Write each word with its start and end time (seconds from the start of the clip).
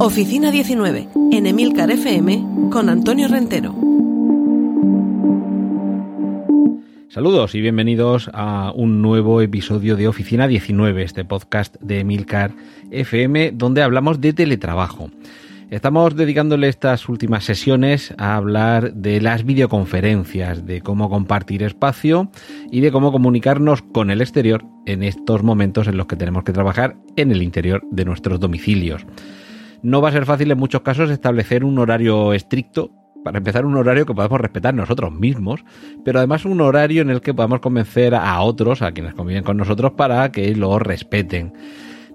Oficina 0.00 0.50
19, 0.50 1.08
en 1.30 1.46
Emilcar 1.46 1.88
FM, 1.88 2.70
con 2.72 2.88
Antonio 2.88 3.28
Rentero. 3.28 3.74
Saludos 7.08 7.54
y 7.54 7.60
bienvenidos 7.60 8.28
a 8.34 8.72
un 8.74 9.00
nuevo 9.02 9.40
episodio 9.40 9.94
de 9.94 10.08
Oficina 10.08 10.48
19, 10.48 11.04
este 11.04 11.24
podcast 11.24 11.76
de 11.80 12.00
Emilcar 12.00 12.50
FM, 12.90 13.52
donde 13.52 13.82
hablamos 13.82 14.20
de 14.20 14.32
teletrabajo. 14.32 15.10
Estamos 15.70 16.16
dedicándole 16.16 16.68
estas 16.68 17.08
últimas 17.08 17.44
sesiones 17.44 18.14
a 18.18 18.34
hablar 18.34 18.94
de 18.94 19.20
las 19.20 19.44
videoconferencias, 19.44 20.66
de 20.66 20.80
cómo 20.82 21.08
compartir 21.08 21.62
espacio 21.62 22.30
y 22.70 22.80
de 22.80 22.90
cómo 22.90 23.12
comunicarnos 23.12 23.82
con 23.82 24.10
el 24.10 24.20
exterior 24.20 24.64
en 24.86 25.04
estos 25.04 25.44
momentos 25.44 25.86
en 25.86 25.96
los 25.96 26.06
que 26.06 26.16
tenemos 26.16 26.42
que 26.42 26.52
trabajar 26.52 26.96
en 27.16 27.30
el 27.30 27.42
interior 27.42 27.82
de 27.90 28.04
nuestros 28.04 28.40
domicilios. 28.40 29.06
No 29.84 30.00
va 30.00 30.08
a 30.08 30.12
ser 30.12 30.24
fácil 30.24 30.50
en 30.50 30.56
muchos 30.56 30.80
casos 30.80 31.10
establecer 31.10 31.62
un 31.62 31.78
horario 31.78 32.32
estricto 32.32 32.90
para 33.22 33.36
empezar, 33.36 33.66
un 33.66 33.76
horario 33.76 34.06
que 34.06 34.14
podamos 34.14 34.40
respetar 34.40 34.72
nosotros 34.72 35.12
mismos, 35.12 35.62
pero 36.06 36.20
además 36.20 36.46
un 36.46 36.62
horario 36.62 37.02
en 37.02 37.10
el 37.10 37.20
que 37.20 37.34
podamos 37.34 37.60
convencer 37.60 38.14
a 38.14 38.40
otros, 38.40 38.80
a 38.80 38.92
quienes 38.92 39.12
conviven 39.12 39.44
con 39.44 39.58
nosotros, 39.58 39.92
para 39.92 40.32
que 40.32 40.56
lo 40.56 40.78
respeten. 40.78 41.52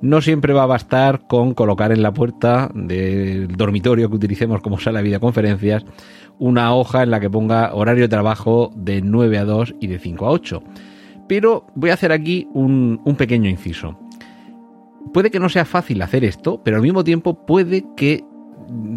No 0.02 0.20
siempre 0.20 0.52
va 0.52 0.64
a 0.64 0.66
bastar 0.66 1.28
con 1.28 1.54
colocar 1.54 1.92
en 1.92 2.02
la 2.02 2.12
puerta 2.12 2.72
del 2.74 3.56
dormitorio 3.56 4.10
que 4.10 4.16
utilicemos 4.16 4.62
como 4.62 4.80
sala 4.80 5.00
de 5.00 5.04
videoconferencias 5.04 5.86
una 6.40 6.74
hoja 6.74 7.04
en 7.04 7.12
la 7.12 7.20
que 7.20 7.30
ponga 7.30 7.76
horario 7.76 8.06
de 8.06 8.10
trabajo 8.10 8.72
de 8.76 9.04
9 9.04 9.38
a 9.38 9.46
2 9.46 9.76
y 9.80 9.86
de 9.86 10.00
5 10.00 10.26
a 10.26 10.32
8. 10.32 10.64
Pero 11.28 11.68
voy 11.76 11.92
a 11.92 11.94
hacer 11.94 12.12
aquí 12.12 12.48
un, 12.52 13.00
un 13.06 13.16
pequeño 13.16 13.48
inciso 13.48 14.09
puede 15.14 15.32
que 15.32 15.40
no 15.40 15.50
sea 15.50 15.66
fácil 15.66 16.02
hacer 16.02 16.24
esto, 16.24 16.62
pero 16.64 16.78
al 16.78 16.84
mismo 16.84 17.04
tiempo 17.04 17.46
puede 17.46 17.86
que 17.96 18.24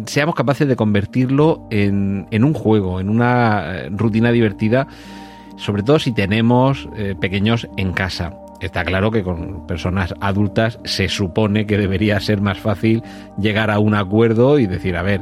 seamos 0.05 0.35
capaces 0.35 0.67
de 0.67 0.75
convertirlo 0.75 1.67
en, 1.71 2.27
un 2.31 2.53
juego, 2.53 2.99
en 2.99 3.09
una 3.09 3.63
eh, 3.65 3.89
rutina 3.89 4.31
divertida, 4.31 4.87
sobre 5.57 5.83
todo 5.83 5.99
si 5.99 6.11
tenemos 6.11 6.89
eh, 6.97 7.15
pequeños 7.19 7.67
en 7.77 7.93
casa. 7.93 8.33
Está 8.61 8.85
claro 8.85 9.11
que 9.11 9.23
con 9.23 9.67
personas 9.67 10.13
adultas 10.21 10.79
se 10.85 11.09
supone 11.09 11.65
que 11.65 11.77
debería 11.77 12.19
ser 12.21 12.39
más 12.39 12.59
fácil 12.59 13.03
llegar 13.37 13.69
a 13.69 13.79
un 13.79 13.93
acuerdo 13.93 14.57
y 14.57 14.67
decir, 14.67 14.95
a 14.95 15.01
ver, 15.01 15.21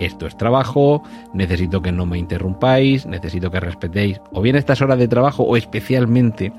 esto 0.00 0.26
es 0.26 0.36
trabajo, 0.36 1.02
necesito 1.34 1.82
que 1.82 1.92
no 1.92 2.06
me 2.06 2.18
interrumpáis, 2.18 3.06
necesito 3.06 3.50
que 3.50 3.60
respetéis 3.60 4.20
o 4.32 4.40
bien 4.40 4.56
estas 4.56 4.80
horas 4.82 4.98
de 4.98 5.08
trabajo 5.08 5.42
o 5.44 5.56
especialmente, 5.56 6.52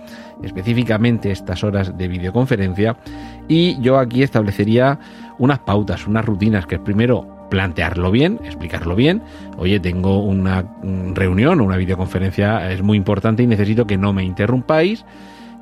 específicamente 0.43 1.31
estas 1.31 1.63
horas 1.63 1.97
de 1.97 2.07
videoconferencia. 2.07 2.95
Y 3.47 3.81
yo 3.81 3.97
aquí 3.97 4.23
establecería 4.23 4.99
unas 5.39 5.59
pautas, 5.59 6.07
unas 6.07 6.23
rutinas, 6.23 6.65
que 6.65 6.75
es 6.75 6.81
primero 6.81 7.27
plantearlo 7.49 8.11
bien, 8.11 8.39
explicarlo 8.45 8.95
bien. 8.95 9.21
Oye, 9.57 9.79
tengo 9.79 10.23
una 10.23 10.63
reunión 11.13 11.59
o 11.59 11.65
una 11.65 11.77
videoconferencia, 11.77 12.71
es 12.71 12.81
muy 12.81 12.97
importante 12.97 13.43
y 13.43 13.47
necesito 13.47 13.85
que 13.85 13.97
no 13.97 14.13
me 14.13 14.23
interrumpáis. 14.23 15.05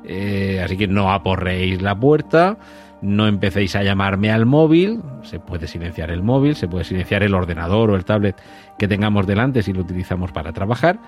Eh, 0.04 0.62
así 0.64 0.76
que 0.76 0.88
no 0.88 1.12
aporreéis 1.12 1.82
la 1.82 1.98
puerta 1.98 2.56
no 3.02 3.26
empecéis 3.26 3.76
a 3.76 3.82
llamarme 3.82 4.30
al 4.30 4.46
móvil, 4.46 5.00
se 5.22 5.40
puede 5.40 5.66
silenciar 5.66 6.10
el 6.10 6.22
móvil, 6.22 6.54
se 6.54 6.68
puede 6.68 6.84
silenciar 6.84 7.22
el 7.22 7.34
ordenador 7.34 7.90
o 7.90 7.96
el 7.96 8.04
tablet 8.04 8.36
que 8.78 8.88
tengamos 8.88 9.26
delante 9.26 9.62
si 9.62 9.72
lo 9.72 9.80
utilizamos 9.80 10.32
para 10.32 10.52
trabajar. 10.52 10.98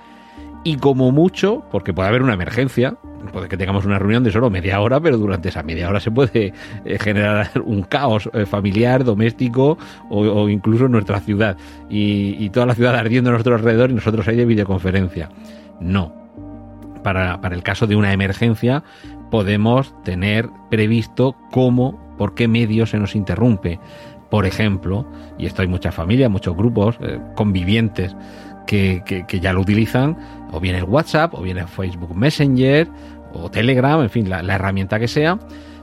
Y 0.65 0.77
como 0.77 1.11
mucho, 1.11 1.65
porque 1.73 1.93
puede 1.93 2.09
haber 2.09 2.23
una 2.23 2.35
emergencia, 2.35 2.95
puede 3.33 3.49
que 3.49 3.57
tengamos 3.57 3.85
una 3.85 3.99
reunión 3.99 4.23
de 4.23 4.31
solo 4.31 4.49
media 4.49 4.81
hora, 4.81 5.01
pero 5.01 5.19
durante 5.19 5.49
esa 5.49 5.65
media 5.65 5.89
hora 5.89 5.99
se 5.99 6.13
puede 6.13 6.55
eh, 6.85 6.99
generar 7.01 7.51
un 7.65 7.83
caos 7.83 8.31
eh, 8.33 8.47
familiar, 8.47 9.03
doméstico 9.03 9.77
o, 10.09 10.49
incluso 10.49 10.87
en 10.87 10.93
nuestra 10.93 11.19
ciudad. 11.21 11.57
Y, 11.91 12.37
y, 12.39 12.51
toda 12.51 12.67
la 12.67 12.75
ciudad 12.77 12.95
ardiendo 12.95 13.31
a 13.31 13.33
nuestro 13.33 13.57
alrededor 13.57 13.91
y 13.91 13.95
nosotros 13.95 14.27
ahí 14.29 14.37
de 14.37 14.45
videoconferencia. 14.45 15.31
No. 15.81 16.22
Para, 17.03 17.41
para 17.41 17.55
el 17.55 17.63
caso 17.63 17.87
de 17.87 17.97
una 17.97 18.13
emergencia, 18.13 18.85
podemos 19.31 19.95
tener 20.05 20.49
previsto 20.71 21.37
cómo, 21.51 21.99
por 22.19 22.35
qué 22.35 22.49
medios 22.49 22.91
se 22.91 22.99
nos 22.99 23.15
interrumpe. 23.15 23.81
Por 24.31 24.47
ejemplo, 24.47 25.07
y 25.39 25.47
esto 25.47 25.63
hay 25.63 25.69
muchas 25.69 25.95
familias, 25.95 26.31
muchos 26.31 26.57
grupos 26.57 26.97
eh, 27.01 27.19
convivientes 27.35 28.15
que, 28.67 29.03
ya 29.41 29.53
lo 29.53 29.61
utilizan, 29.61 30.17
o 30.53 30.61
bien 30.61 30.77
el 30.77 30.85
WhatsApp, 30.85 31.35
o 31.35 31.43
bien 31.43 31.59
el 31.59 31.69
Facebook 31.69 32.17
Messenger, 32.17 32.89
o 33.35 33.51
Telegram, 33.51 34.01
en 34.01 34.11
fin, 34.11 34.31
la 34.31 34.55
herramienta 34.55 34.99
que 34.99 35.09
sea, 35.09 35.39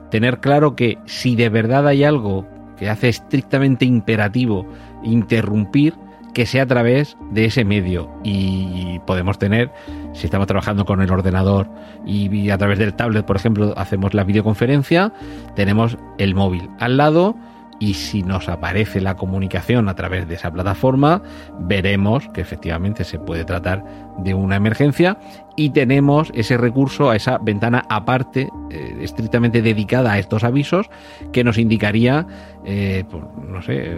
tener 0.10 0.40
claro 0.40 0.76
que 0.76 0.98
si 1.06 1.36
de 1.36 1.50
verdad 1.50 1.88
hay 1.88 2.04
algo 2.04 2.48
que 2.78 2.90
hace 2.90 3.10
estrictamente 3.10 3.86
imperativo 3.86 4.66
interrumpir, 5.04 5.94
que 6.34 6.46
sea 6.46 6.64
a 6.64 6.66
través 6.66 7.18
de 7.32 7.46
ese 7.46 7.66
medio. 7.66 8.10
Y 8.24 9.00
podemos 9.06 9.40
tener, 9.40 9.72
si 10.14 10.26
estamos 10.26 10.48
trabajando 10.48 10.86
con 10.86 11.02
el 11.02 11.12
ordenador 11.12 11.70
y 12.06 12.50
a 12.50 12.58
través 12.58 12.80
del 12.80 12.94
tablet, 12.94 13.26
por 13.26 13.36
ejemplo, 13.36 13.74
hacemos 13.78 14.14
la 14.14 14.24
videoconferencia, 14.24 15.14
tenemos 15.56 15.98
el 16.18 16.36
móvil 16.36 16.70
al 16.80 16.98
lado 16.98 17.36
y 17.80 17.94
si 17.94 18.24
nos 18.24 18.50
aparece 18.50 19.02
la 19.02 19.16
comunicación 19.16 19.90
a 19.90 19.96
través 19.96 20.28
de 20.28 20.36
esa 20.36 20.52
plataforma, 20.52 21.22
veremos 21.60 22.28
que 22.30 22.42
efectivamente 22.42 23.04
se 23.04 23.20
puede 23.20 23.46
tratar 23.46 23.84
de 24.18 24.34
una 24.34 24.58
emergencia 24.58 25.18
y 25.56 25.72
tenemos 25.72 26.32
ese 26.36 26.58
recurso 26.58 27.10
a 27.10 27.16
esa 27.16 27.38
ventana 27.38 27.86
aparte, 27.90 28.50
eh, 28.70 28.98
estrictamente 29.02 29.62
dedicada 29.62 30.14
a 30.14 30.20
estos 30.20 30.44
avisos, 30.44 30.90
que 31.32 31.44
nos 31.44 31.58
indicaría, 31.58 32.28
eh, 32.66 33.04
pues, 33.10 33.24
no 33.48 33.62
sé, 33.62 33.98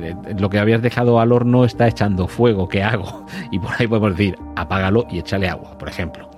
eh, 0.00 0.14
lo 0.38 0.50
que 0.50 0.58
habías 0.58 0.82
dejado 0.82 1.20
al 1.20 1.32
horno 1.32 1.64
está 1.64 1.88
echando 1.88 2.28
fuego, 2.28 2.68
¿qué 2.68 2.82
hago? 2.82 3.26
Y 3.50 3.58
por 3.58 3.70
ahí 3.78 3.86
podemos 3.86 4.16
decir, 4.16 4.36
apágalo 4.56 5.06
y 5.10 5.18
échale 5.18 5.48
agua, 5.48 5.76
por 5.78 5.88
ejemplo. 5.88 6.28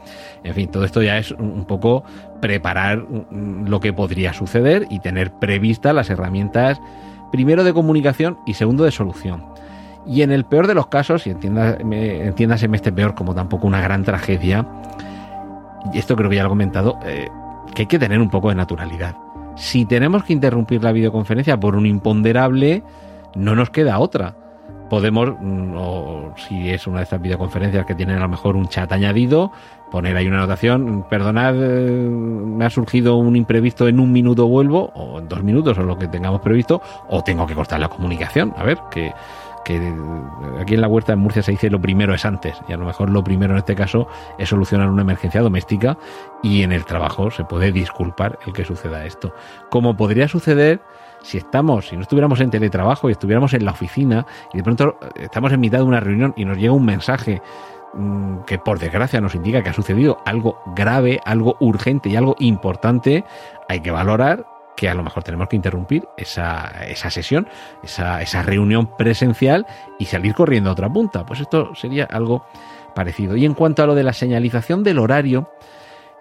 En 0.45 0.55
fin, 0.55 0.71
todo 0.71 0.85
esto 0.85 1.03
ya 1.03 1.19
es 1.19 1.33
un 1.33 1.65
poco 1.67 2.05
preparar 2.41 3.05
lo 3.31 3.81
que 3.81 3.93
podría 3.93 4.33
suceder 4.33 4.87
y 4.91 5.01
tener 5.01 5.33
previstas 5.33 5.95
las 5.95 6.09
herramientas, 6.11 6.81
primero 7.31 7.65
de 7.65 7.75
comunicación 7.75 8.39
y 8.47 8.55
segundo 8.55 8.85
de 8.85 8.91
solución. 8.91 9.45
Y 10.07 10.23
en 10.23 10.33
el 10.33 10.45
peor 10.45 10.67
de 10.67 10.75
los 10.75 10.87
casos, 10.87 11.27
y 11.27 11.31
entiéndaseme 11.31 12.77
este 12.77 12.91
peor 12.91 13.15
como 13.15 13.35
tampoco 13.35 13.67
una 13.67 13.83
gran 13.83 14.03
tragedia, 14.03 14.67
y 15.93 15.99
esto 15.99 16.17
creo 16.17 16.31
que 16.31 16.37
ya 16.37 16.43
lo 16.43 16.49
he 16.49 16.51
comentado, 16.51 16.99
eh, 17.05 17.29
que 17.75 17.83
hay 17.83 17.87
que 17.87 17.99
tener 17.99 18.21
un 18.21 18.31
poco 18.31 18.49
de 18.49 18.55
naturalidad. 18.55 19.17
Si 19.57 19.85
tenemos 19.85 20.25
que 20.25 20.33
interrumpir 20.33 20.83
la 20.83 20.93
videoconferencia 20.93 21.61
por 21.61 21.77
un 21.77 21.85
imponderable, 21.85 22.83
no 23.35 23.55
nos 23.55 23.69
queda 23.71 23.99
otra 23.99 24.35
podemos, 24.91 25.31
mm, 25.41 25.75
o 25.75 26.35
si 26.37 26.69
es 26.69 26.87
una 26.87 26.99
de 26.99 27.05
estas 27.05 27.23
videoconferencias 27.23 27.87
que 27.87 27.95
tienen 27.95 28.19
a 28.19 28.21
lo 28.21 28.29
mejor 28.29 28.57
un 28.57 28.69
chat 28.69 28.93
añadido, 28.93 29.53
poner 29.91 30.17
ahí 30.17 30.27
una 30.27 30.39
anotación, 30.39 31.07
perdonad, 31.09 31.55
eh, 31.57 31.91
me 31.91 32.67
ha 32.67 32.71
surgido 32.71 33.17
un 33.17 33.37
imprevisto, 33.37 33.89
en 33.89 34.01
un 34.01 34.13
minuto 34.13 34.47
vuelvo, 34.47 34.93
o 34.95 35.19
en 35.19 35.29
dos 35.29 35.43
minutos, 35.43 35.79
o 35.79 35.83
lo 35.83 35.97
que 35.97 36.09
tengamos 36.09 36.43
previsto, 36.43 36.83
o 37.09 37.23
tengo 37.23 37.47
que 37.47 37.55
cortar 37.55 37.81
la 37.81 37.89
comunicación. 37.89 38.53
A 38.59 38.65
ver, 38.65 38.79
que, 38.91 39.15
que 39.65 39.95
aquí 40.59 40.75
en 40.75 40.81
la 40.81 40.89
huerta 40.89 41.13
de 41.13 41.17
Murcia 41.17 41.43
se 41.43 41.53
dice 41.53 41.71
lo 41.71 41.81
primero 41.81 42.15
es 42.15 42.25
antes, 42.25 42.61
y 42.69 42.73
a 42.73 42.77
lo 42.77 42.87
mejor 42.87 43.11
lo 43.11 43.23
primero 43.23 43.53
en 43.53 43.59
este 43.59 43.75
caso 43.75 44.09
es 44.39 44.49
solucionar 44.49 44.89
una 44.89 45.03
emergencia 45.03 45.41
doméstica, 45.41 45.99
y 46.43 46.63
en 46.63 46.73
el 46.73 46.85
trabajo 46.85 47.31
se 47.31 47.45
puede 47.45 47.73
disculpar 47.73 48.39
el 48.47 48.53
que 48.53 48.65
suceda 48.65 49.05
esto. 49.05 49.35
Como 49.71 49.97
podría 49.97 50.29
suceder 50.29 50.81
si 51.23 51.39
estamos, 51.39 51.89
si 51.89 51.97
no 51.97 52.03
estuviéramos 52.03 52.41
en 52.41 52.51
teletrabajo 52.51 53.09
y 53.09 53.13
estuviéramos 53.13 53.53
en 53.55 53.65
la 53.65 53.73
oficina 53.73 54.27
y 54.53 54.59
de 54.59 54.63
pronto 54.63 54.99
eh, 55.03 55.25
estamos 55.25 55.53
en 55.53 55.61
mitad 55.61 55.79
de 55.79 55.85
una 55.85 56.01
reunión 56.01 56.33
y 56.37 56.45
nos 56.45 56.57
llega 56.57 56.73
un 56.73 56.85
mensaje 56.85 57.43
mm, 57.95 58.41
que 58.47 58.59
por 58.59 58.79
desgracia 58.79 59.21
nos 59.21 59.35
indica 59.35 59.63
que 59.63 59.71
ha 59.71 59.75
sucedido 59.75 60.19
algo 60.25 60.61
grave, 60.75 61.21
algo 61.25 61.57
urgente 61.61 62.09
y 62.09 62.17
algo 62.17 62.37
importante, 62.39 63.25
hay 63.69 63.81
que 63.81 63.91
valorar 63.91 64.47
que 64.77 64.89
a 64.89 64.95
lo 64.95 65.03
mejor 65.03 65.23
tenemos 65.23 65.49
que 65.49 65.57
interrumpir 65.57 66.09
esa, 66.17 66.85
esa 66.87 67.11
sesión, 67.11 67.49
esa, 67.83 68.23
esa 68.23 68.43
reunión 68.43 68.97
presencial 68.97 69.67
y 69.99 70.07
salir 70.07 70.35
corriendo 70.35 70.71
a 70.71 70.73
otra 70.73 70.91
punta. 70.91 71.27
Pues 71.27 71.41
esto 71.41 71.75
sería 71.75 72.05
algo 72.05 72.45
parecido. 72.95 73.37
Y 73.37 73.45
en 73.45 73.55
cuanto 73.55 73.83
a 73.83 73.87
lo 73.87 73.95
de 73.95 74.03
la 74.03 74.13
señalización 74.13 74.83
del 74.83 74.99
horario, 74.99 75.51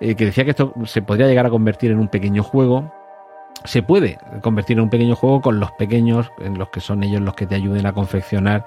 eh, 0.01 0.16
que 0.16 0.25
decía 0.25 0.44
que 0.44 0.51
esto 0.51 0.74
se 0.86 1.01
podría 1.01 1.28
llegar 1.28 1.46
a 1.46 1.50
convertir 1.50 1.92
en 1.92 2.00
un 2.00 2.07
pequeño 2.07 2.44
juego, 2.44 2.94
se 3.66 3.84
puede 3.84 4.18
convertir 4.42 4.78
en 4.78 4.84
un 4.84 4.90
pequeño 4.90 5.16
juego 5.16 5.42
con 5.42 5.60
los 5.60 5.72
pequeños, 5.74 6.32
en 6.40 6.58
los 6.58 6.70
que 6.70 6.80
son 6.80 7.04
ellos 7.04 7.22
los 7.22 7.36
que 7.36 7.46
te 7.46 7.56
ayuden 7.56 7.86
a 7.86 7.94
confeccionar 7.94 8.66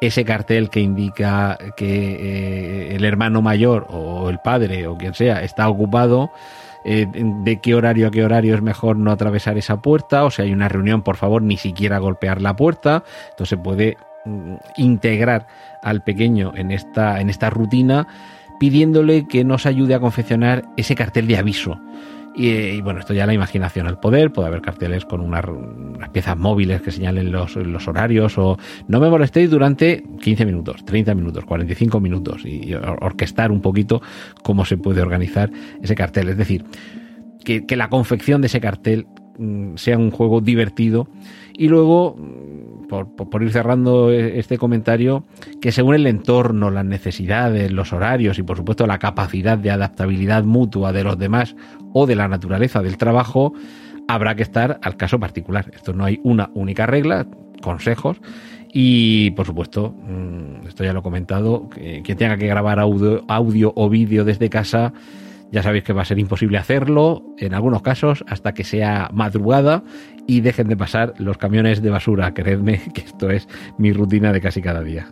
ese 0.00 0.24
cartel 0.24 0.70
que 0.70 0.80
indica 0.80 1.58
que 1.76 2.92
eh, 2.92 2.96
el 2.96 3.04
hermano 3.04 3.42
mayor 3.42 3.86
o 3.90 4.30
el 4.30 4.38
padre 4.38 4.86
o 4.86 4.96
quien 4.96 5.14
sea 5.14 5.42
está 5.42 5.68
ocupado. 5.68 6.30
Eh, 6.82 7.06
de 7.12 7.60
qué 7.60 7.74
horario 7.74 8.08
a 8.08 8.10
qué 8.10 8.24
horario 8.24 8.54
es 8.54 8.62
mejor 8.62 8.96
no 8.96 9.10
atravesar 9.12 9.58
esa 9.58 9.82
puerta, 9.82 10.24
o 10.24 10.30
si 10.30 10.40
hay 10.40 10.52
una 10.54 10.66
reunión, 10.66 11.02
por 11.02 11.16
favor, 11.16 11.42
ni 11.42 11.58
siquiera 11.58 11.98
golpear 11.98 12.40
la 12.40 12.56
puerta. 12.56 13.04
Entonces 13.28 13.58
puede 13.62 13.98
mm, 14.24 14.54
integrar 14.78 15.46
al 15.82 16.02
pequeño 16.02 16.52
en 16.56 16.70
esta, 16.70 17.20
en 17.20 17.28
esta 17.28 17.50
rutina 17.50 18.06
pidiéndole 18.58 19.26
que 19.26 19.44
nos 19.44 19.66
ayude 19.66 19.94
a 19.94 20.00
confeccionar 20.00 20.64
ese 20.76 20.94
cartel 20.94 21.26
de 21.26 21.36
aviso. 21.36 21.78
Y, 22.42 22.80
bueno, 22.80 23.00
esto 23.00 23.12
ya 23.12 23.26
la 23.26 23.34
imaginación 23.34 23.86
al 23.86 24.00
poder, 24.00 24.32
puede 24.32 24.48
haber 24.48 24.62
carteles 24.62 25.04
con 25.04 25.20
unas, 25.20 25.44
piezas 26.10 26.38
móviles 26.38 26.80
que 26.80 26.90
señalen 26.90 27.30
los, 27.30 27.56
horarios 27.86 28.38
o 28.38 28.56
no 28.88 28.98
me 28.98 29.10
molestéis 29.10 29.50
durante 29.50 30.02
15 30.22 30.46
minutos, 30.46 30.82
30 30.86 31.14
minutos, 31.14 31.44
45 31.44 32.00
minutos 32.00 32.46
y, 32.46 32.72
orquestar 32.72 33.52
un 33.52 33.60
poquito 33.60 34.00
cómo 34.42 34.64
se 34.64 34.78
puede 34.78 35.02
organizar 35.02 35.50
ese 35.82 35.94
cartel. 35.94 36.30
Es 36.30 36.38
decir, 36.38 36.64
que, 37.44 37.66
que 37.66 37.76
la 37.76 37.90
confección 37.90 38.40
de 38.40 38.46
ese 38.46 38.60
cartel 38.60 39.06
mm, 39.36 39.76
sea 39.76 39.98
un 39.98 40.10
juego 40.10 40.40
divertido 40.40 41.08
y 41.52 41.68
luego 41.68 42.16
por, 42.90 43.42
ir 43.42 43.52
cerrando 43.52 44.10
e, 44.10 44.38
este 44.38 44.58
comentario, 44.58 45.24
que 45.60 45.70
según 45.70 45.94
el 45.94 46.06
entorno, 46.06 46.70
las 46.70 46.84
necesidades, 46.84 47.70
los 47.70 47.92
horarios 47.92 48.38
y 48.38 48.42
por 48.42 48.56
supuesto 48.56 48.86
la 48.86 48.98
capacidad 48.98 49.56
de 49.56 49.70
adaptabilidad 49.70 50.42
mutua 50.42 50.92
de 50.92 51.04
los 51.04 51.16
demás 51.16 51.54
o 51.92 52.06
de 52.06 52.16
la 52.16 52.28
naturaleza 52.28 52.82
del 52.82 52.96
trabajo, 52.96 53.54
habrá 54.08 54.34
que 54.34 54.42
estar 54.42 54.80
al 54.82 54.96
caso 54.96 55.20
particular. 55.20 55.70
Esto 55.72 55.92
no 55.92 56.04
hay 56.04 56.20
una 56.24 56.50
única 56.54 56.86
regla, 56.86 57.26
consejos. 57.62 58.20
Y 58.72 59.30
por 59.32 59.46
supuesto, 59.46 59.92
mm, 59.92 60.66
esto 60.68 60.84
ya 60.84 60.92
lo 60.92 61.00
he 61.00 61.02
comentado, 61.02 61.68
que, 61.68 62.02
que 62.02 62.14
tenga 62.14 62.36
que 62.36 62.46
grabar 62.46 62.78
audio, 62.78 63.24
audio 63.28 63.72
o 63.74 63.88
vídeo 63.88 64.24
desde 64.24 64.48
casa, 64.48 64.92
ya 65.52 65.62
sabéis 65.62 65.84
que 65.84 65.92
va 65.92 66.02
a 66.02 66.04
ser 66.04 66.18
imposible 66.18 66.58
hacerlo, 66.58 67.24
en 67.38 67.54
algunos 67.54 67.82
casos, 67.82 68.24
hasta 68.28 68.52
que 68.52 68.64
sea 68.64 69.10
madrugada 69.12 69.82
y 70.26 70.40
dejen 70.40 70.68
de 70.68 70.76
pasar 70.76 71.14
los 71.18 71.38
camiones 71.38 71.82
de 71.82 71.90
basura. 71.90 72.32
Creedme 72.34 72.80
que 72.94 73.02
esto 73.02 73.30
es 73.30 73.48
mi 73.78 73.92
rutina 73.92 74.32
de 74.32 74.40
casi 74.40 74.62
cada 74.62 74.82
día. 74.82 75.08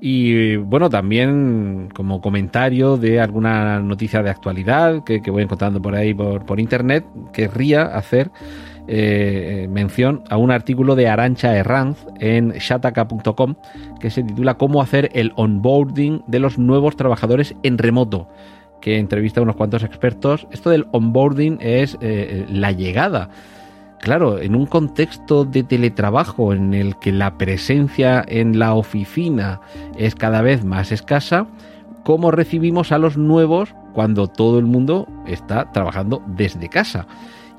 Y 0.00 0.56
bueno, 0.56 0.88
también 0.88 1.88
como 1.92 2.20
comentario 2.20 2.96
de 2.96 3.20
alguna 3.20 3.80
noticia 3.80 4.22
de 4.22 4.30
actualidad 4.30 5.02
que, 5.02 5.20
voy 5.30 5.42
encontrando 5.42 5.82
por 5.82 5.96
ahí 5.96 6.14
por, 6.14 6.46
por 6.46 6.60
internet, 6.60 7.04
querría 7.32 7.82
hacer 7.82 8.30
eh, 8.88 9.68
mención 9.70 10.24
a 10.30 10.36
un 10.38 10.50
artículo 10.50 10.96
de 10.96 11.08
Arancha 11.08 11.54
Herranz 11.54 12.06
en 12.20 12.52
shataka.com 12.52 13.54
que 14.00 14.10
se 14.10 14.22
titula 14.22 14.56
Cómo 14.56 14.80
hacer 14.80 15.10
el 15.12 15.32
onboarding 15.36 16.22
de 16.26 16.38
los 16.38 16.58
nuevos 16.58 16.96
trabajadores 16.96 17.54
en 17.62 17.78
remoto 17.78 18.28
que 18.80 18.98
entrevista 18.98 19.40
a 19.40 19.42
unos 19.42 19.56
cuantos 19.56 19.82
expertos. 19.82 20.46
Esto 20.50 20.70
del 20.70 20.86
onboarding 20.92 21.58
es 21.60 21.98
eh, 22.00 22.46
la 22.48 22.72
llegada. 22.72 23.28
Claro, 24.00 24.38
en 24.38 24.54
un 24.54 24.66
contexto 24.66 25.44
de 25.44 25.64
teletrabajo 25.64 26.52
en 26.52 26.72
el 26.72 26.96
que 26.98 27.10
la 27.12 27.36
presencia 27.36 28.24
en 28.26 28.58
la 28.58 28.74
oficina 28.74 29.60
es 29.96 30.14
cada 30.14 30.40
vez 30.40 30.64
más 30.64 30.92
escasa, 30.92 31.46
¿cómo 32.04 32.30
recibimos 32.30 32.92
a 32.92 32.98
los 32.98 33.16
nuevos 33.16 33.74
cuando 33.92 34.28
todo 34.28 34.60
el 34.60 34.66
mundo 34.66 35.08
está 35.26 35.72
trabajando 35.72 36.22
desde 36.26 36.68
casa? 36.68 37.06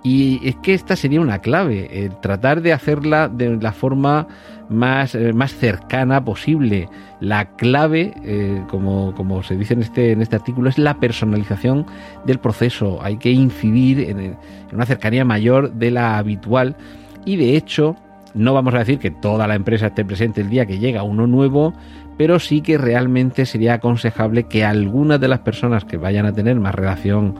Y 0.01 0.47
es 0.47 0.55
que 0.57 0.73
esta 0.73 0.95
sería 0.95 1.19
una 1.19 1.39
clave, 1.39 2.09
tratar 2.21 2.61
de 2.61 2.71
hacerla 2.71 3.27
de 3.27 3.57
la 3.57 3.73
forma 3.73 4.27
más, 4.69 5.15
eh, 5.15 5.33
más 5.33 5.53
cercana 5.53 6.23
posible. 6.23 6.87
La 7.19 7.49
clave, 7.55 8.13
eh, 8.23 8.63
como, 8.69 9.13
como, 9.15 9.43
se 9.43 9.57
dice 9.57 9.73
en 9.73 9.81
este, 9.81 10.11
en 10.11 10.21
este 10.21 10.37
artículo, 10.37 10.69
es 10.69 10.77
la 10.77 10.95
personalización 10.95 11.85
del 12.25 12.39
proceso. 12.39 12.99
Hay 13.03 13.17
que 13.17 13.31
incidir 13.31 13.99
en, 13.99 14.19
en 14.19 14.37
una 14.71 14.85
cercanía 14.85 15.25
mayor 15.25 15.73
de 15.73 15.91
la 15.91 16.17
habitual 16.17 16.77
y 17.25 17.35
de 17.35 17.57
hecho 17.57 17.97
no 18.33 18.53
vamos 18.53 18.73
a 18.75 18.79
decir 18.79 18.99
que 18.99 19.11
toda 19.11 19.47
la 19.47 19.55
empresa 19.55 19.87
esté 19.87 20.05
presente 20.05 20.41
el 20.41 20.49
día 20.49 20.65
que 20.65 20.77
llega 20.77 21.03
uno 21.03 21.25
nuevo, 21.25 21.73
pero 22.17 22.39
sí 22.39 22.61
que 22.61 22.77
realmente 22.77 23.45
sería 23.45 23.75
aconsejable 23.75 24.43
que 24.43 24.63
algunas 24.63 25.19
de 25.19 25.27
las 25.27 25.39
personas 25.39 25.83
que 25.83 25.97
vayan 25.97 26.25
a 26.25 26.33
tener 26.33 26.59
más 26.59 26.75
relación 26.75 27.35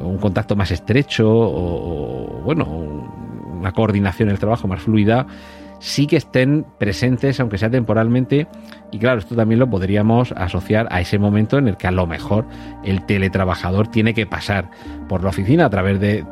un 0.00 0.18
contacto 0.18 0.56
más 0.56 0.70
estrecho 0.70 1.28
o, 1.28 2.40
bueno, 2.44 2.64
una 3.58 3.72
coordinación 3.72 4.28
en 4.28 4.34
el 4.34 4.38
trabajo 4.38 4.66
más 4.68 4.82
fluida, 4.82 5.26
sí 5.78 6.06
que 6.06 6.16
estén 6.16 6.64
presentes, 6.78 7.40
aunque 7.40 7.58
sea 7.58 7.70
temporalmente. 7.70 8.46
Y 8.90 8.98
claro, 8.98 9.18
esto 9.18 9.34
también 9.34 9.58
lo 9.58 9.68
podríamos 9.68 10.32
asociar 10.32 10.88
a 10.90 11.00
ese 11.00 11.18
momento 11.18 11.58
en 11.58 11.68
el 11.68 11.76
que 11.76 11.88
a 11.88 11.92
lo 11.92 12.06
mejor 12.06 12.46
el 12.84 13.04
teletrabajador 13.04 13.88
tiene 13.88 14.14
que 14.14 14.26
pasar 14.26 14.70
por 15.08 15.22
la 15.22 15.30
oficina 15.30 15.66
a 15.66 15.70
través 15.70 16.00
de 16.00 16.24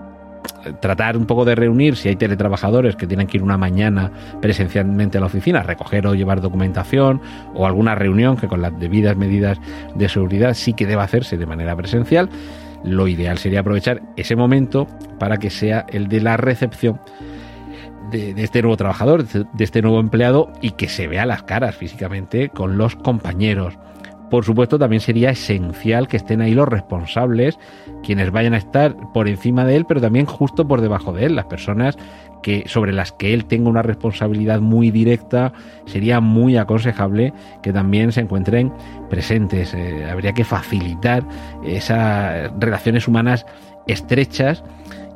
tratar 0.80 1.16
un 1.16 1.26
poco 1.26 1.44
de 1.44 1.54
reunir 1.54 1.96
si 1.96 2.08
hay 2.08 2.16
teletrabajadores 2.16 2.96
que 2.96 3.06
tienen 3.06 3.26
que 3.26 3.38
ir 3.38 3.42
una 3.42 3.58
mañana 3.58 4.10
presencialmente 4.40 5.18
a 5.18 5.20
la 5.20 5.26
oficina, 5.26 5.62
recoger 5.62 6.06
o 6.06 6.14
llevar 6.14 6.40
documentación 6.40 7.20
o 7.54 7.66
alguna 7.66 7.94
reunión 7.94 8.36
que 8.36 8.48
con 8.48 8.62
las 8.62 8.78
debidas 8.78 9.16
medidas 9.16 9.58
de 9.94 10.08
seguridad 10.08 10.54
sí 10.54 10.72
que 10.72 10.86
deba 10.86 11.02
hacerse 11.02 11.36
de 11.36 11.46
manera 11.46 11.76
presencial 11.76 12.30
lo 12.85 13.09
ideal 13.09 13.38
sería 13.38 13.61
aprovechar 13.61 14.03
ese 14.17 14.37
momento 14.37 14.87
para 15.19 15.37
que 15.37 15.50
sea 15.50 15.87
el 15.88 16.09
de 16.09 16.21
la 16.21 16.37
recepción 16.37 17.00
de, 18.11 18.35
este 18.43 18.62
nuevo 18.62 18.77
trabajador, 18.77 19.25
de 19.25 19.65
este 19.65 19.82
nuevo 19.82 20.00
empleado 20.00 20.53
y 20.61 20.73
que 20.73 20.88
se 20.88 21.06
vea 21.06 21.27
las 21.27 21.43
caras 21.43 21.77
físicamente 21.77 22.49
con 22.49 22.79
los 22.79 22.97
compañeros. 22.97 23.79
Por 24.31 24.44
supuesto, 24.44 24.79
también 24.79 25.00
sería 25.00 25.31
esencial 25.31 26.06
que 26.06 26.17
estén 26.17 26.41
ahí 26.41 26.55
los 26.55 26.69
responsables, 26.69 27.59
quienes 28.05 28.31
vayan 28.31 28.55
a 28.55 28.59
estar 28.59 28.94
por 29.12 29.29
encima 29.29 29.65
de 29.65 29.75
él, 29.75 29.87
pero 29.87 30.00
también 30.00 30.27
justo 30.27 30.69
por 30.69 30.81
debajo 30.81 31.12
de 31.12 31.27
él, 31.27 31.35
las 31.35 31.47
personas 31.47 31.97
que, 32.42 32.64
sobre 32.66 32.92
las 32.92 33.12
que 33.12 33.34
él 33.34 33.44
tenga 33.44 33.69
una 33.69 33.82
responsabilidad 33.82 34.60
muy 34.60 34.90
directa, 34.90 35.52
sería 35.87 36.20
muy 36.20 36.56
aconsejable 36.56 37.32
que 37.62 37.72
también 37.72 38.12
se 38.12 38.20
encuentren 38.20 38.72
presentes. 39.08 39.75
Eh, 39.75 40.08
habría 40.10 40.32
que 40.32 40.44
facilitar 40.44 41.25
esas 41.64 42.50
relaciones 42.58 43.08
humanas 43.08 43.46
estrechas 43.87 44.62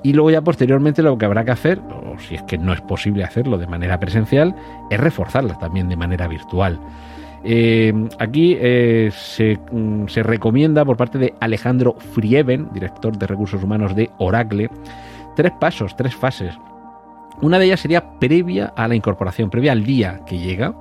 y 0.03 0.13
luego 0.13 0.31
ya 0.31 0.43
posteriormente 0.43 1.03
lo 1.03 1.17
que 1.17 1.25
habrá 1.25 1.44
que 1.44 1.53
hacer, 1.53 1.79
o 1.79 2.19
si 2.19 2.34
es 2.34 2.43
que 2.43 2.58
no 2.58 2.72
es 2.72 2.81
posible 2.82 3.25
hacerlo 3.25 3.56
de 3.56 3.67
manera 3.67 3.99
presencial, 3.99 4.55
es 4.91 5.01
reforzarlas 5.01 5.58
también 5.58 5.89
de 5.89 5.96
manera 5.96 6.29
virtual. 6.29 6.79
Eh, 7.43 7.93
aquí 8.19 8.56
eh, 8.58 9.10
se, 9.15 9.58
mm, 9.70 10.08
se, 10.08 10.22
recomienda 10.22 10.84
por 10.84 10.96
parte 10.96 11.19
de 11.19 11.34
Alejandro 11.41 11.94
Frieven, 12.13 12.69
director 12.72 13.17
de 13.19 13.27
recursos 13.27 13.63
humanos 13.63 13.94
de 13.94 14.10
Oracle, 14.19 14.70
tres 15.37 15.53
pasos, 15.60 15.94
tres 15.96 16.15
fases 16.15 16.55
una 17.41 17.58
de 17.58 17.67
ellas 17.67 17.81
sería 17.81 18.19
previa 18.19 18.72
a 18.76 18.88
la 18.88 18.94
incorporación, 18.94 19.50
previa 19.50 19.72
al 19.72 19.84
día 19.84 20.20
que 20.26 20.38
llega 20.38 20.74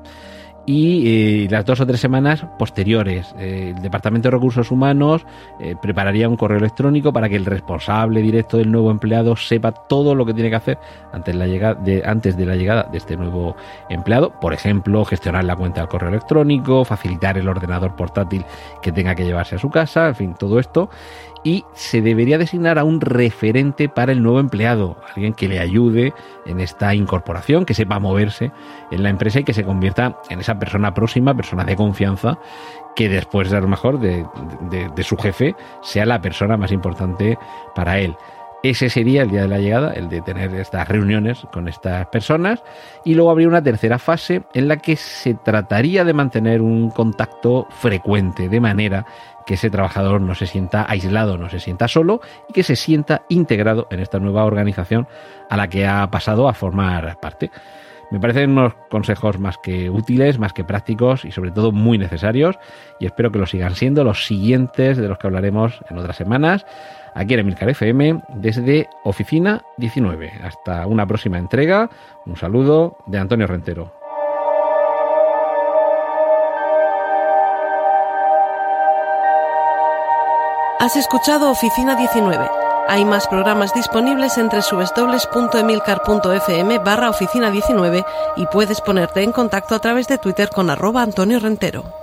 y 0.65 1.43
eh, 1.43 1.47
las 1.49 1.65
dos 1.65 1.81
o 1.81 1.85
tres 1.85 1.99
semanas 1.99 2.45
posteriores. 2.57 3.35
El 3.37 3.81
Departamento 3.81 4.27
de 4.27 4.31
Recursos 4.31 4.71
Humanos 4.71 5.25
eh, 5.59 5.75
prepararía 5.81 6.29
un 6.29 6.37
correo 6.37 6.57
electrónico 6.57 7.11
para 7.11 7.27
que 7.27 7.35
el 7.35 7.45
responsable 7.45 8.21
directo 8.21 8.57
del 8.57 8.71
nuevo 8.71 8.91
empleado 8.91 9.35
sepa 9.35 9.71
todo 9.71 10.15
lo 10.15 10.25
que 10.25 10.33
tiene 10.33 10.49
que 10.49 10.55
hacer 10.55 10.77
antes, 11.11 11.35
de, 11.37 12.03
antes 12.05 12.37
de 12.37 12.45
la 12.45 12.55
llegada 12.55 12.83
de 12.83 12.97
este 12.97 13.17
nuevo 13.17 13.55
empleado. 13.89 14.39
Por 14.39 14.53
ejemplo, 14.53 15.03
gestionar 15.05 15.43
la 15.43 15.55
cuenta 15.55 15.81
del 15.81 15.89
correo 15.89 16.09
electrónico, 16.09 16.85
facilitar 16.85 17.37
el 17.37 17.47
ordenador 17.49 17.95
portátil 17.95 18.45
que 18.81 18.91
tenga 18.91 19.15
que 19.15 19.25
llevarse 19.25 19.55
a 19.55 19.59
su 19.59 19.69
casa, 19.69 20.07
en 20.07 20.15
fin, 20.15 20.35
todo 20.37 20.59
esto 20.59 20.89
y 21.43 21.65
se 21.73 22.01
debería 22.01 22.37
designar 22.37 22.79
a 22.79 22.83
un 22.83 23.01
referente 23.01 23.89
para 23.89 24.11
el 24.11 24.23
nuevo 24.23 24.39
empleado, 24.39 24.97
alguien 25.13 25.33
que 25.33 25.47
le 25.47 25.59
ayude 25.59 26.13
en 26.45 26.59
esta 26.59 26.95
incorporación, 26.95 27.65
que 27.65 27.73
sepa 27.73 27.99
moverse 27.99 28.51
en 28.91 29.03
la 29.03 29.09
empresa 29.09 29.39
y 29.39 29.43
que 29.43 29.53
se 29.53 29.63
convierta 29.63 30.19
en 30.29 30.39
esa 30.39 30.57
persona 30.57 30.93
próxima, 30.93 31.35
persona 31.35 31.65
de 31.65 31.75
confianza, 31.75 32.39
que 32.95 33.09
después 33.09 33.49
de 33.49 33.57
a 33.57 33.61
lo 33.61 33.67
mejor 33.67 33.99
de, 33.99 34.25
de 34.95 35.03
su 35.03 35.17
jefe 35.17 35.55
sea 35.81 36.05
la 36.05 36.21
persona 36.21 36.57
más 36.57 36.71
importante 36.71 37.37
para 37.75 37.99
él. 37.99 38.15
Ese 38.63 38.89
sería 38.89 39.23
el 39.23 39.29
día 39.29 39.41
de 39.41 39.49
la 39.49 39.59
llegada, 39.59 39.91
el 39.91 40.07
de 40.07 40.21
tener 40.21 40.55
estas 40.55 40.87
reuniones 40.87 41.45
con 41.51 41.67
estas 41.67 42.07
personas. 42.07 42.63
Y 43.03 43.13
luego 43.13 43.29
habría 43.29 43.49
una 43.49 43.61
tercera 43.61 43.99
fase 43.99 44.43
en 44.53 44.69
la 44.69 44.77
que 44.77 44.95
se 44.95 45.33
trataría 45.33 46.05
de 46.05 46.13
mantener 46.13 46.61
un 46.61 46.89
contacto 46.89 47.67
frecuente, 47.71 48.47
de 48.47 48.61
manera 48.61 49.05
que 49.45 49.55
ese 49.55 49.69
trabajador 49.69 50.21
no 50.21 50.33
se 50.33 50.47
sienta 50.47 50.85
aislado, 50.89 51.37
no 51.37 51.49
se 51.49 51.59
sienta 51.59 51.89
solo 51.89 52.21
y 52.47 52.53
que 52.53 52.63
se 52.63 52.77
sienta 52.77 53.23
integrado 53.27 53.87
en 53.91 53.99
esta 53.99 54.19
nueva 54.19 54.45
organización 54.45 55.09
a 55.49 55.57
la 55.57 55.67
que 55.67 55.85
ha 55.85 56.09
pasado 56.09 56.47
a 56.47 56.53
formar 56.53 57.19
parte. 57.19 57.51
Me 58.11 58.19
parecen 58.21 58.51
unos 58.51 58.75
consejos 58.89 59.39
más 59.39 59.57
que 59.57 59.89
útiles, 59.89 60.39
más 60.39 60.53
que 60.53 60.63
prácticos 60.63 61.25
y 61.25 61.31
sobre 61.31 61.51
todo 61.51 61.73
muy 61.73 61.97
necesarios 61.97 62.57
y 62.99 63.07
espero 63.07 63.29
que 63.29 63.39
lo 63.39 63.45
sigan 63.45 63.75
siendo 63.75 64.05
los 64.05 64.25
siguientes 64.25 64.97
de 64.97 65.07
los 65.09 65.17
que 65.17 65.27
hablaremos 65.27 65.81
en 65.89 65.97
otras 65.97 66.15
semanas 66.15 66.65
aquí 67.13 67.33
en 67.33 67.41
Emilcar 67.41 67.67
FM 67.69 68.21
desde 68.29 68.87
Oficina 69.03 69.63
19. 69.77 70.31
Hasta 70.43 70.87
una 70.87 71.05
próxima 71.05 71.37
entrega. 71.37 71.89
Un 72.25 72.37
saludo 72.37 72.97
de 73.05 73.19
Antonio 73.19 73.45
Rentero. 73.47 73.91
Has 80.79 80.95
escuchado 80.97 81.49
Oficina 81.49 81.95
19. 81.95 82.45
Hay 82.89 83.05
más 83.05 83.27
programas 83.27 83.73
disponibles 83.73 84.37
entre 84.37 84.59
www.emilcar.fm 84.59 86.79
barra 86.79 87.09
oficina 87.09 87.49
19 87.49 88.03
y 88.35 88.45
puedes 88.47 88.81
ponerte 88.81 89.23
en 89.23 89.31
contacto 89.31 89.75
a 89.75 89.79
través 89.79 90.09
de 90.09 90.17
Twitter 90.17 90.49
con 90.49 90.69
arroba 90.69 91.01
Antonio 91.01 91.39
Rentero. 91.39 92.02